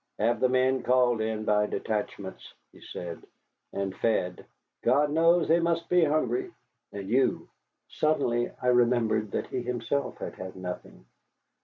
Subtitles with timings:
[0.17, 3.23] "Have the men called in by detachments," he said,
[3.71, 4.47] "and fed.
[4.81, 6.51] God knows they must be hungry,
[6.91, 7.47] and you."
[7.87, 11.05] Suddenly I remembered that he himself had had nothing.